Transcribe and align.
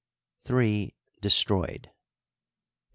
(de 0.45 1.29
stroyed); 1.29 1.83
4. 1.91 1.93